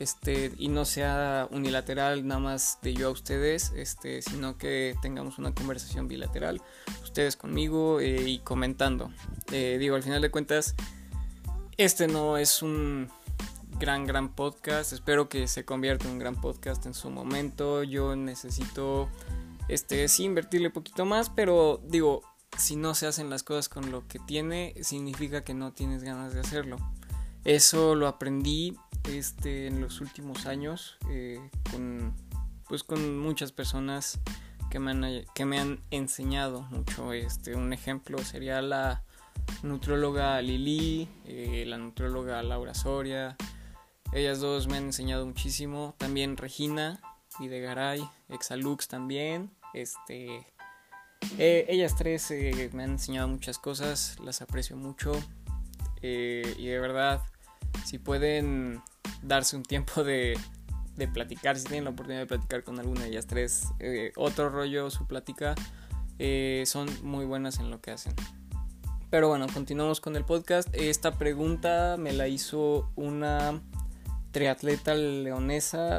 este, 0.00 0.52
y 0.56 0.68
no 0.68 0.87
sea 0.87 1.47
unilateral 1.50 2.26
nada 2.26 2.40
más 2.40 2.78
de 2.80 2.94
yo 2.94 3.09
a 3.09 3.11
ustedes, 3.11 3.73
este, 3.76 4.23
sino 4.23 4.56
que 4.56 4.94
tengamos 5.02 5.38
una 5.38 5.54
conversación 5.54 6.09
bilateral, 6.09 6.62
ustedes 7.02 7.37
conmigo 7.37 8.00
eh, 8.00 8.23
y 8.26 8.38
comentando. 8.38 9.12
Eh, 9.52 9.76
digo, 9.78 9.97
al 9.97 10.02
final 10.02 10.23
de 10.23 10.30
cuentas, 10.30 10.75
este 11.76 12.09
no 12.09 12.38
es 12.38 12.62
un 12.62 13.09
gran, 13.78 14.06
gran 14.06 14.35
podcast, 14.35 14.94
espero 14.94 15.28
que 15.28 15.47
se 15.49 15.66
convierta 15.66 16.06
en 16.06 16.12
un 16.12 16.18
gran 16.18 16.40
podcast 16.40 16.87
en 16.87 16.94
su 16.94 17.11
momento, 17.11 17.82
yo 17.82 18.16
necesito, 18.16 19.11
este, 19.68 20.09
sí 20.09 20.25
invertirle 20.25 20.70
poquito 20.70 21.04
más, 21.04 21.28
pero 21.28 21.78
digo, 21.85 22.23
si 22.59 22.76
no 22.76 22.95
se 22.95 23.07
hacen 23.07 23.30
las 23.30 23.42
cosas 23.42 23.69
con 23.69 23.90
lo 23.90 24.07
que 24.07 24.19
tiene, 24.19 24.75
significa 24.83 25.45
que 25.45 25.54
no 25.54 25.73
tienes 25.73 26.02
ganas 26.02 26.35
de 26.35 26.40
hacerlo. 26.40 26.76
Eso 27.45 27.95
lo 27.95 28.07
aprendí 28.07 28.76
este, 29.09 29.66
en 29.66 29.80
los 29.80 30.00
últimos 30.00 30.47
años 30.47 30.99
eh, 31.09 31.40
con, 31.71 32.14
pues 32.69 32.85
con 32.85 33.19
muchas 33.19 33.52
personas 33.52 34.21
que 34.71 34.78
me 34.78 34.90
han, 34.90 35.25
que 35.35 35.45
me 35.45 35.59
han 35.59 35.80
enseñado 35.90 36.62
mucho. 36.62 37.12
Este, 37.12 37.54
un 37.54 37.73
ejemplo 37.73 38.19
sería 38.19 38.61
la 38.62 39.02
nutróloga 39.62 40.40
Lili, 40.42 41.09
eh, 41.25 41.64
la 41.66 41.78
nutróloga 41.78 42.42
Laura 42.42 42.75
Soria. 42.75 43.37
Ellas 44.12 44.40
dos 44.40 44.69
me 44.69 44.76
han 44.76 44.85
enseñado 44.85 45.26
muchísimo. 45.26 45.95
También 45.99 46.37
Regina 46.37 47.00
Videgaray, 47.38 48.09
Exalux 48.28 48.88
también. 48.88 49.50
Este, 49.73 50.47
eh, 51.38 51.66
ellas 51.68 51.94
tres 51.96 52.30
me 52.72 52.84
han 52.84 52.92
enseñado 52.92 53.28
muchas 53.28 53.58
cosas, 53.58 54.16
las 54.24 54.42
aprecio 54.42 54.76
mucho. 54.76 55.12
y 56.02 56.66
de 56.66 56.78
verdad, 56.80 57.22
si 57.84 57.98
pueden 57.98 58.82
darse 59.22 59.56
un 59.56 59.62
tiempo 59.62 60.04
de, 60.04 60.36
de 61.00 61.08
platicar, 61.08 61.58
si 61.58 61.64
tienen 61.64 61.84
la 61.84 61.90
oportunidad 61.90 62.20
de 62.20 62.26
platicar 62.26 62.62
con 62.62 62.78
alguna 62.78 63.02
de 63.02 63.08
ellas 63.08 63.26
tres, 63.26 63.68
eh, 63.80 64.12
otro 64.16 64.50
rollo, 64.50 64.90
su 64.90 65.06
plática, 65.06 65.54
eh, 66.18 66.62
son 66.66 66.88
muy 67.02 67.24
buenas 67.24 67.58
en 67.58 67.70
lo 67.70 67.80
que 67.80 67.90
hacen. 67.90 68.14
Pero 69.08 69.28
bueno, 69.28 69.46
continuamos 69.52 70.00
con 70.00 70.14
el 70.14 70.24
podcast. 70.24 70.68
Esta 70.72 71.18
pregunta 71.18 71.96
me 71.98 72.12
la 72.12 72.28
hizo 72.28 72.90
una 72.94 73.60
triatleta 74.30 74.94
leonesa, 74.94 75.98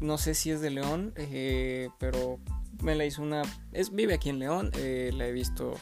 no 0.00 0.18
sé 0.18 0.34
si 0.34 0.50
es 0.50 0.60
de 0.60 0.70
León, 0.70 1.12
eh, 1.16 1.88
pero 1.98 2.38
me 2.82 2.94
la 2.94 3.04
hizo 3.04 3.22
una, 3.22 3.42
es, 3.72 3.94
vive 3.94 4.14
aquí 4.14 4.28
en 4.28 4.38
León, 4.38 4.70
la 4.74 5.26
he 5.26 5.32
visto 5.32 5.74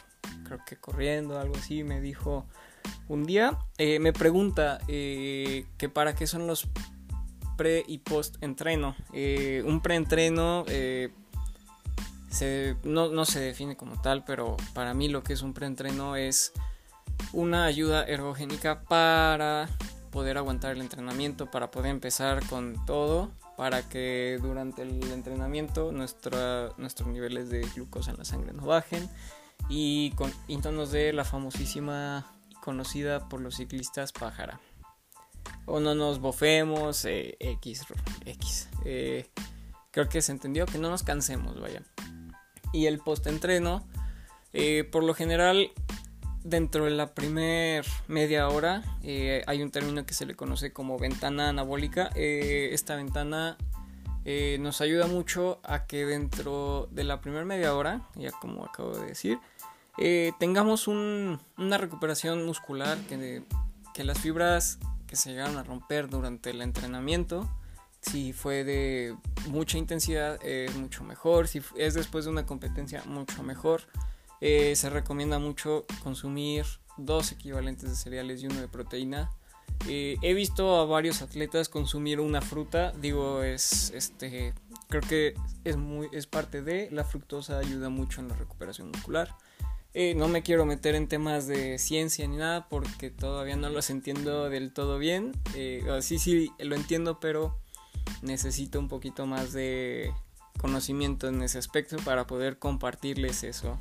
creo 0.51 0.65
que 0.65 0.75
corriendo, 0.75 1.39
algo 1.39 1.55
así, 1.55 1.83
me 1.83 2.01
dijo 2.01 2.45
un 3.07 3.25
día, 3.25 3.57
eh, 3.77 3.99
me 3.99 4.11
pregunta 4.11 4.79
eh, 4.87 5.65
que 5.77 5.87
para 5.87 6.13
qué 6.13 6.27
son 6.27 6.45
los 6.45 6.67
pre 7.57 7.83
y 7.87 7.99
post 7.99 8.35
entreno. 8.41 8.95
Eh, 9.13 9.63
un 9.65 9.81
pre-entreno 9.81 10.65
no, 12.83 13.09
no, 13.09 13.25
se 13.25 13.39
define 13.39 13.77
como 13.77 14.01
tal, 14.01 14.25
pero 14.25 14.57
para 14.73 14.93
mí 14.93 15.07
lo 15.07 15.23
que 15.23 15.33
es 15.33 15.41
un 15.41 15.53
pre-entreno 15.53 16.15
es 16.15 16.51
una 17.33 17.65
ayuda 17.65 18.03
ergogénica 18.03 18.81
para 18.83 19.69
poder 20.11 20.37
aguantar 20.37 20.71
el 20.71 20.81
entrenamiento, 20.81 21.49
para 21.49 21.71
poder 21.71 21.91
empezar 21.91 22.45
con 22.47 22.85
todo, 22.85 23.31
para 23.61 23.87
que 23.87 24.39
durante 24.41 24.81
el 24.81 25.03
entrenamiento 25.11 25.91
nuestra, 25.91 26.71
nuestros 26.77 27.09
niveles 27.09 27.51
de 27.51 27.61
glucosa 27.75 28.09
en 28.09 28.17
la 28.17 28.25
sangre 28.25 28.53
no 28.53 28.65
bajen 28.65 29.07
y, 29.69 30.09
con, 30.15 30.33
y 30.47 30.57
nos 30.57 30.91
dé 30.91 31.13
la 31.13 31.25
famosísima 31.25 32.25
conocida 32.59 33.29
por 33.29 33.39
los 33.39 33.57
ciclistas 33.57 34.13
pájara. 34.13 34.59
O 35.67 35.79
no 35.79 35.93
nos 35.93 36.17
bofemos, 36.17 37.05
eh, 37.05 37.37
X, 37.39 37.85
X. 38.25 38.67
Eh, 38.83 39.29
creo 39.91 40.09
que 40.09 40.23
se 40.23 40.31
entendió 40.31 40.65
que 40.65 40.79
no 40.79 40.89
nos 40.89 41.03
cansemos, 41.03 41.61
vaya. 41.61 41.83
Y 42.73 42.87
el 42.87 42.97
post-entreno, 42.97 43.87
eh, 44.53 44.89
por 44.91 45.03
lo 45.03 45.13
general, 45.13 45.69
dentro 46.43 46.85
de 46.85 46.91
la 46.91 47.13
primer 47.13 47.85
media 48.07 48.47
hora 48.47 48.83
eh, 49.03 49.43
hay 49.47 49.61
un 49.61 49.71
término 49.71 50.05
que 50.05 50.13
se 50.13 50.25
le 50.25 50.35
conoce 50.35 50.73
como 50.73 50.97
ventana 50.97 51.49
anabólica. 51.49 52.09
Eh, 52.15 52.69
esta 52.71 52.95
ventana 52.95 53.57
eh, 54.25 54.57
nos 54.59 54.81
ayuda 54.81 55.07
mucho 55.07 55.59
a 55.63 55.85
que 55.85 56.05
dentro 56.05 56.87
de 56.91 57.03
la 57.03 57.21
primera 57.21 57.45
media 57.45 57.75
hora, 57.75 58.01
ya 58.15 58.31
como 58.31 58.65
acabo 58.65 58.97
de 58.97 59.07
decir, 59.07 59.39
tengamos 60.39 60.87
una 60.87 61.77
recuperación 61.77 62.45
muscular, 62.45 62.97
que 63.07 64.03
las 64.03 64.19
fibras 64.19 64.79
que 65.05 65.15
se 65.15 65.31
llegaron 65.31 65.57
a 65.57 65.63
romper 65.63 66.09
durante 66.09 66.49
el 66.49 66.61
entrenamiento, 66.61 67.47
si 68.01 68.33
fue 68.33 68.63
de 68.63 69.15
mucha 69.49 69.77
intensidad, 69.77 70.43
es 70.43 70.75
mucho 70.75 71.03
mejor, 71.03 71.47
si 71.47 71.61
es 71.75 71.93
después 71.93 72.25
de 72.25 72.31
una 72.31 72.45
competencia, 72.45 73.03
mucho 73.05 73.43
mejor. 73.43 73.83
Eh, 74.41 74.75
se 74.75 74.89
recomienda 74.89 75.37
mucho 75.37 75.85
consumir 76.03 76.65
dos 76.97 77.31
equivalentes 77.31 77.89
de 77.89 77.95
cereales 77.95 78.41
y 78.41 78.47
uno 78.47 78.59
de 78.59 78.67
proteína. 78.67 79.31
Eh, 79.87 80.17
he 80.21 80.33
visto 80.33 80.77
a 80.77 80.85
varios 80.85 81.21
atletas 81.21 81.69
consumir 81.69 82.19
una 82.19 82.41
fruta, 82.41 82.91
digo, 82.99 83.43
es 83.43 83.91
este, 83.95 84.53
creo 84.89 85.01
que 85.01 85.35
es 85.63 85.77
muy, 85.77 86.07
es 86.11 86.27
parte 86.27 86.61
de 86.61 86.89
la 86.91 87.03
fructosa 87.03 87.57
ayuda 87.59 87.89
mucho 87.89 88.19
en 88.19 88.27
la 88.27 88.35
recuperación 88.35 88.89
muscular. 88.89 89.35
Eh, 89.93 90.15
no 90.15 90.27
me 90.27 90.41
quiero 90.41 90.65
meter 90.65 90.95
en 90.95 91.07
temas 91.07 91.47
de 91.47 91.77
ciencia 91.77 92.27
ni 92.27 92.37
nada 92.37 92.67
porque 92.69 93.09
todavía 93.09 93.57
no 93.57 93.69
los 93.69 93.89
entiendo 93.89 94.49
del 94.49 94.73
todo 94.73 94.97
bien. 94.97 95.33
sí, 96.01 96.17
sí, 96.17 96.51
lo 96.59 96.75
entiendo, 96.75 97.19
pero 97.19 97.59
necesito 98.21 98.79
un 98.79 98.87
poquito 98.87 99.25
más 99.25 99.51
de 99.53 100.13
conocimiento 100.59 101.27
en 101.27 101.41
ese 101.41 101.57
aspecto 101.57 101.97
para 101.97 102.25
poder 102.25 102.57
compartirles 102.57 103.43
eso. 103.43 103.77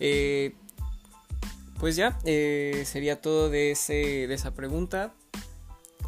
Eh, 0.00 0.54
pues 1.78 1.96
ya, 1.96 2.18
eh, 2.24 2.84
sería 2.86 3.20
todo 3.20 3.50
de, 3.50 3.72
ese, 3.72 4.26
de 4.26 4.34
esa 4.34 4.54
pregunta. 4.54 5.12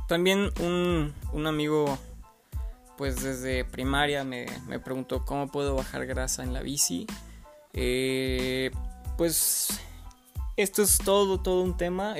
También 0.08 0.50
un, 0.60 1.12
un 1.32 1.46
amigo, 1.46 1.98
pues 2.96 3.22
desde 3.22 3.64
primaria 3.64 4.24
me, 4.24 4.46
me, 4.68 4.78
preguntó 4.78 5.24
cómo 5.24 5.48
puedo 5.48 5.74
bajar 5.74 6.06
grasa 6.06 6.42
en 6.42 6.52
la 6.52 6.62
bici. 6.62 7.06
Eh, 7.72 8.70
pues 9.18 9.80
esto 10.56 10.82
es 10.82 10.98
todo, 10.98 11.40
todo 11.40 11.62
un 11.62 11.76
tema. 11.76 12.14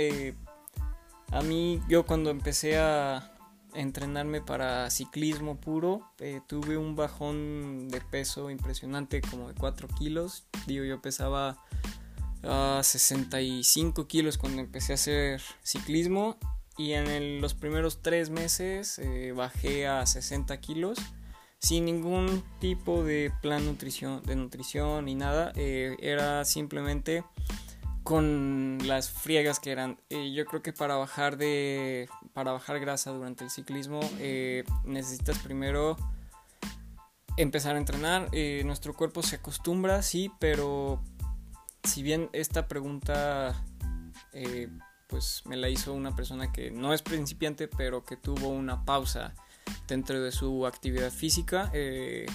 a 1.30 1.42
mí, 1.42 1.80
yo 1.88 2.04
cuando 2.04 2.30
empecé 2.30 2.78
a 2.78 3.35
entrenarme 3.76 4.40
para 4.40 4.90
ciclismo 4.90 5.60
puro, 5.60 6.10
tuve 6.46 6.76
un 6.76 6.96
bajón 6.96 7.88
de 7.88 8.00
peso 8.00 8.50
impresionante, 8.50 9.20
como 9.20 9.48
de 9.48 9.54
4 9.54 9.88
kilos. 9.88 10.44
Digo, 10.66 10.84
yo 10.84 11.00
pesaba 11.00 11.56
65 12.82 14.06
kilos 14.06 14.38
cuando 14.38 14.60
empecé 14.60 14.92
a 14.92 14.94
hacer 14.94 15.42
ciclismo 15.62 16.36
y 16.78 16.92
en 16.92 17.40
los 17.40 17.54
primeros 17.54 18.02
tres 18.02 18.30
meses 18.30 18.98
eh, 18.98 19.32
bajé 19.34 19.86
a 19.86 20.04
60 20.04 20.60
kilos 20.60 20.98
sin 21.58 21.86
ningún 21.86 22.44
tipo 22.60 23.02
de 23.02 23.32
plan 23.40 23.64
nutrición, 23.64 24.22
de 24.22 24.36
nutrición 24.36 25.06
ni 25.06 25.14
nada. 25.14 25.52
Eh, 25.56 25.96
era 26.00 26.44
simplemente 26.44 27.24
con 28.06 28.78
las 28.86 29.10
friegas 29.10 29.60
que 29.60 29.72
eran. 29.72 29.98
Eh, 30.08 30.32
yo 30.32 30.46
creo 30.46 30.62
que 30.62 30.72
para 30.72 30.96
bajar 30.96 31.36
de 31.36 32.08
para 32.32 32.52
bajar 32.52 32.80
grasa 32.80 33.10
durante 33.10 33.44
el 33.44 33.50
ciclismo 33.50 34.00
necesitas 34.84 35.38
primero 35.40 35.96
empezar 37.36 37.76
a 37.76 37.78
entrenar. 37.78 38.30
nuestro 38.64 38.94
cuerpo 38.94 39.22
se 39.22 39.36
acostumbra, 39.36 40.00
sí, 40.02 40.30
pero 40.38 41.02
si 41.86 42.02
bien 42.02 42.28
esta 42.32 42.68
pregunta 42.68 43.54
eh, 44.32 44.68
pues 45.08 45.42
me 45.46 45.56
la 45.56 45.68
hizo 45.68 45.94
una 45.94 46.14
persona 46.14 46.52
que 46.52 46.70
no 46.70 46.92
es 46.92 47.02
principiante 47.02 47.68
pero 47.68 48.04
que 48.04 48.16
tuvo 48.16 48.48
una 48.48 48.84
pausa 48.84 49.34
dentro 49.86 50.20
de 50.20 50.32
su 50.32 50.66
actividad 50.66 51.10
física 51.10 51.70
eh, 51.72 52.26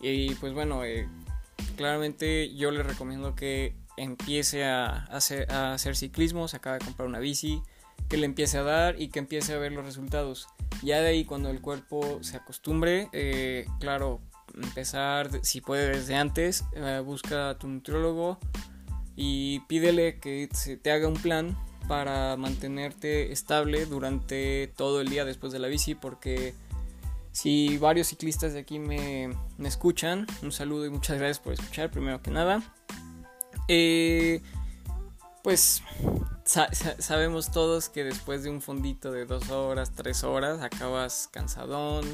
y 0.00 0.34
pues 0.36 0.54
bueno 0.54 0.84
eh, 0.84 1.08
claramente 1.76 2.54
yo 2.54 2.70
le 2.70 2.82
recomiendo 2.82 3.34
que 3.34 3.76
empiece 3.96 4.64
a 4.64 5.04
hacer, 5.06 5.50
a 5.52 5.76
ciclismo 5.78 6.48
se 6.48 6.56
acaba 6.56 6.78
de 6.78 6.84
comprar 6.84 7.08
una 7.08 7.18
bici 7.18 7.62
que 8.08 8.16
le 8.16 8.26
empiece 8.26 8.58
a 8.58 8.62
dar 8.62 9.00
y 9.00 9.08
que 9.08 9.18
empiece 9.18 9.54
a 9.54 9.58
ver 9.58 9.72
los 9.72 9.84
resultados 9.84 10.48
ya 10.82 11.00
de 11.00 11.08
ahí 11.08 11.24
cuando 11.24 11.50
el 11.50 11.60
cuerpo 11.60 12.18
se 12.22 12.36
acostumbre 12.36 13.08
claro 13.80 14.20
empezar, 14.54 15.30
si 15.42 15.60
puede 15.60 15.90
desde 15.90 16.16
antes, 16.16 16.64
eh, 16.74 17.02
busca 17.04 17.50
a 17.50 17.58
tu 17.58 17.68
nutriólogo 17.68 18.38
y 19.14 19.60
pídele 19.60 20.18
que 20.18 20.48
te 20.82 20.90
haga 20.90 21.08
un 21.08 21.14
plan 21.14 21.56
para 21.88 22.36
mantenerte 22.36 23.32
estable 23.32 23.86
durante 23.86 24.72
todo 24.76 25.00
el 25.00 25.08
día 25.08 25.24
después 25.24 25.52
de 25.52 25.58
la 25.58 25.68
bici 25.68 25.94
porque 25.94 26.54
si 27.32 27.78
varios 27.78 28.08
ciclistas 28.08 28.54
de 28.54 28.60
aquí 28.60 28.78
me, 28.78 29.30
escuchan, 29.62 30.26
un 30.42 30.52
saludo 30.52 30.86
y 30.86 30.90
muchas 30.90 31.18
gracias 31.18 31.38
por 31.38 31.52
escuchar 31.52 31.90
primero 31.90 32.22
que 32.22 32.30
nada. 32.30 32.62
Eh, 33.68 34.40
pues 35.42 35.82
sabemos 36.44 37.50
todos 37.50 37.88
que 37.88 38.04
después 38.04 38.42
de 38.42 38.50
un 38.50 38.60
fondito 38.62 39.12
de 39.12 39.26
dos 39.26 39.50
horas, 39.50 39.92
tres 39.94 40.24
horas, 40.24 40.60
acabas 40.62 41.28
cansadón, 41.32 42.04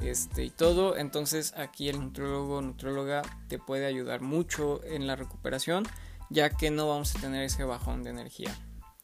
este, 0.00 0.44
y 0.44 0.50
todo. 0.50 0.96
Entonces 0.96 1.54
aquí 1.56 1.88
el 1.88 2.00
nutriólogo 2.00 2.60
nutrióloga 2.62 3.22
te 3.48 3.58
puede 3.58 3.86
ayudar 3.86 4.20
mucho 4.20 4.82
en 4.84 5.06
la 5.06 5.16
recuperación, 5.16 5.84
ya 6.30 6.50
que 6.50 6.70
no 6.70 6.88
vamos 6.88 7.14
a 7.16 7.20
tener 7.20 7.44
ese 7.44 7.64
bajón 7.64 8.02
de 8.02 8.10
energía. 8.10 8.56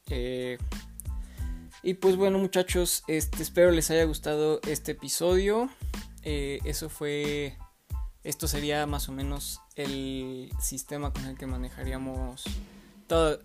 Eh, 0.08 0.58
y 1.82 1.94
pues 1.94 2.16
bueno 2.16 2.38
muchachos, 2.38 3.02
este, 3.06 3.42
espero 3.42 3.70
les 3.70 3.90
haya 3.90 4.04
gustado 4.04 4.60
este 4.66 4.92
episodio. 4.92 5.68
Eh, 6.22 6.60
eso 6.64 6.88
fue, 6.88 7.56
esto 8.24 8.46
sería 8.48 8.86
más 8.86 9.08
o 9.08 9.12
menos 9.12 9.60
el 9.76 10.50
sistema 10.60 11.12
con 11.12 11.24
el 11.26 11.36
que 11.36 11.46
manejaríamos 11.46 12.44
todas, 13.06 13.40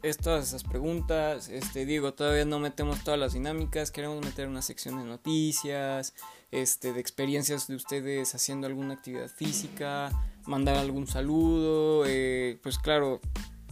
esas 0.48 0.64
preguntas. 0.64 1.50
Este, 1.50 1.86
digo, 1.86 2.14
todavía 2.14 2.46
no 2.46 2.60
metemos 2.60 3.04
todas 3.04 3.20
las 3.20 3.34
dinámicas, 3.34 3.92
queremos 3.92 4.24
meter 4.24 4.48
una 4.48 4.62
sección 4.62 4.98
de 4.98 5.04
noticias, 5.04 6.14
este, 6.52 6.94
de 6.94 7.00
experiencias 7.00 7.68
de 7.68 7.76
ustedes 7.76 8.34
haciendo 8.34 8.68
alguna 8.68 8.94
actividad 8.94 9.30
física, 9.30 10.12
mandar 10.46 10.78
algún 10.78 11.08
saludo, 11.08 12.06
eh, 12.08 12.60
pues 12.64 12.78
claro, 12.78 13.20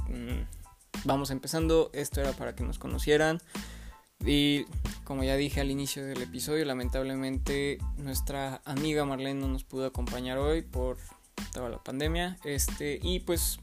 mm, 0.10 1.06
vamos 1.06 1.32
empezando, 1.32 1.90
esto 1.94 2.20
era 2.20 2.34
para 2.34 2.56
que 2.56 2.64
nos 2.64 2.80
conocieran. 2.80 3.42
Y 4.24 4.66
como 5.04 5.24
ya 5.24 5.36
dije 5.36 5.62
al 5.62 5.72
inicio 5.72 6.06
del 6.06 6.22
episodio, 6.22 6.66
lamentablemente 6.66 7.78
nuestra 7.98 8.62
amiga 8.66 9.06
Marlene 9.06 9.40
no 9.40 9.48
nos 9.48 9.64
pudo 9.64 9.86
acompañar 9.86 10.38
hoy 10.38 10.62
por 10.62 10.98
toda 11.54 11.70
la 11.70 11.84
pandemia. 11.84 12.38
Este, 12.44 13.00
y 13.02 13.20
pues 13.20 13.60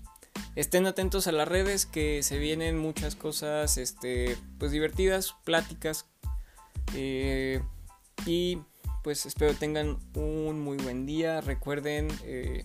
estén 0.57 0.87
atentos 0.87 1.27
a 1.27 1.33
las 1.33 1.49
redes 1.49 1.87
que 1.87 2.23
se 2.23 2.39
vienen 2.39 2.79
muchas 2.79 3.17
cosas 3.17 3.77
este, 3.79 4.37
pues 4.59 4.73
divertidas, 4.73 5.35
pláticas. 5.45 6.07
Eh, 6.95 7.63
y 8.27 8.59
pues 9.03 9.27
espero 9.27 9.55
tengan 9.55 9.99
un 10.15 10.61
muy 10.61 10.77
buen 10.77 11.07
día. 11.07 11.41
Recuerden, 11.41 12.09
eh, 12.25 12.65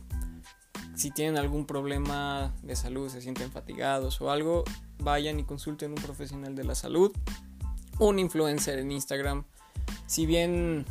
si 0.96 1.12
tienen 1.12 1.38
algún 1.38 1.66
problema 1.66 2.54
de 2.64 2.76
salud, 2.76 3.10
se 3.10 3.22
sienten 3.22 3.52
fatigados 3.52 4.22
o 4.22 4.32
algo, 4.32 4.64
vayan 5.00 5.40
y 5.40 5.44
consulten 5.44 5.92
un 5.92 6.02
profesional 6.02 6.56
de 6.56 6.64
la 6.64 6.76
salud, 6.76 7.12
un 8.00 8.20
influencer 8.20 8.80
en 8.80 8.92
Instagram. 8.92 9.46
Si 10.06 10.26
bien 10.26 10.86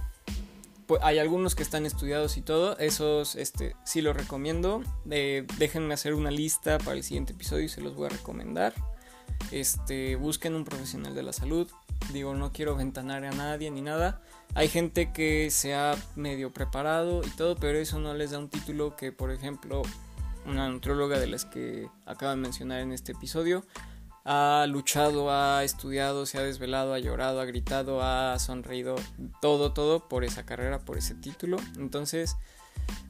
pues, 0.87 1.01
hay 1.03 1.19
algunos 1.19 1.55
que 1.55 1.63
están 1.63 1.87
estudiados 1.87 2.37
y 2.37 2.43
todo, 2.43 2.79
esos 2.79 3.37
este, 3.37 3.77
sí 3.85 4.03
los 4.03 4.17
recomiendo. 4.17 4.83
Eh, 5.11 5.47
déjenme 5.59 5.95
hacer 5.95 6.15
una 6.15 6.31
lista 6.31 6.79
para 6.79 6.97
el 6.97 7.03
siguiente 7.03 7.33
episodio 7.33 7.65
y 7.65 7.69
se 7.69 7.81
los 7.81 7.95
voy 7.95 8.07
a 8.07 8.11
recomendar. 8.11 8.75
Este, 9.51 10.17
busquen 10.17 10.55
un 10.55 10.65
profesional 10.65 11.15
de 11.15 11.23
la 11.23 11.33
salud. 11.33 11.69
Digo, 12.13 12.35
no 12.35 12.53
quiero 12.53 12.77
ventanar 12.77 13.25
a 13.25 13.33
nadie 13.33 13.71
ni 13.71 13.81
nada. 13.81 14.21
Hay 14.55 14.69
gente 14.69 15.13
que 15.13 15.51
se 15.51 15.75
ha 15.75 15.97
medio 16.15 16.53
preparado 16.53 17.23
y 17.25 17.31
todo, 17.31 17.57
pero 17.57 17.79
eso 17.79 17.99
no 17.99 18.15
les 18.15 18.31
da 18.31 18.39
un 18.39 18.49
título 18.49 18.97
que, 18.97 19.13
por 19.13 19.31
ejemplo, 19.31 19.83
una 20.47 20.69
nutrióloga 20.69 21.19
de 21.19 21.27
las 21.27 21.45
que 21.45 21.89
acabo 22.05 22.31
de 22.31 22.37
mencionar 22.37 22.81
en 22.81 22.93
este 22.93 23.13
episodio, 23.13 23.65
ha 24.29 24.67
luchado, 24.67 25.31
ha 25.31 25.63
estudiado, 25.63 26.27
se 26.27 26.39
ha 26.39 26.43
desvelado, 26.43 26.93
ha 26.93 26.99
llorado, 26.99 27.41
ha 27.41 27.45
gritado, 27.45 28.03
ha 28.03 28.37
sonreído, 28.41 28.97
todo, 29.41 29.73
todo 29.73 30.09
por 30.09 30.25
esa 30.25 30.45
carrera, 30.45 30.81
por 30.81 30.99
ese 30.99 31.15
título. 31.15 31.59
Entonces, 31.79 32.37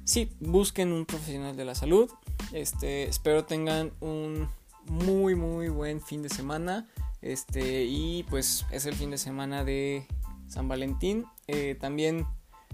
sí, 0.05 0.31
busquen 0.41 0.93
un 0.93 1.07
profesional 1.07 1.57
de 1.57 1.65
la 1.65 1.75
salud. 1.75 2.11
Este, 2.53 3.05
espero 3.05 3.47
tengan 3.47 3.93
un 4.01 4.51
muy, 4.85 5.35
muy 5.35 5.71
buen 5.71 6.03
fin 6.03 6.23
de 6.23 6.29
semana. 6.29 6.87
Este, 7.23 7.85
y 7.85 8.25
pues 8.25 8.67
es 8.71 8.85
el 8.85 8.95
fin 8.95 9.11
de 9.11 9.19
semana 9.19 9.65
de 9.65 10.07
San 10.49 10.69
Valentín. 10.69 11.25
Eh, 11.47 11.79
también 11.81 12.27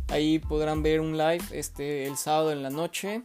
ahí 0.08 0.40
podrán 0.40 0.82
ver 0.82 1.00
un 1.00 1.16
live 1.16 1.44
este, 1.52 2.08
el 2.08 2.16
sábado 2.16 2.50
en 2.50 2.64
la 2.64 2.70
noche 2.70 3.22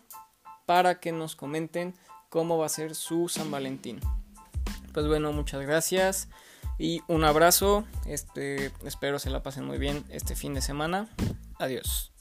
para 0.67 0.99
que 0.99 1.11
nos 1.11 1.35
comenten 1.35 1.95
cómo 2.29 2.59
va 2.59 2.67
a 2.67 2.69
ser 2.69 2.93
su 2.93 3.29
San 3.29 3.49
Valentín 3.49 3.99
pues 4.97 5.05
bueno, 5.07 5.31
muchas 5.31 5.61
gracias 5.61 6.27
y 6.79 7.03
un 7.07 7.23
abrazo. 7.23 7.85
Este, 8.07 8.71
espero 8.83 9.19
se 9.19 9.29
la 9.29 9.43
pasen 9.43 9.63
muy 9.63 9.77
bien 9.77 10.03
este 10.09 10.35
fin 10.35 10.55
de 10.55 10.61
semana. 10.61 11.07
Adiós. 11.59 12.11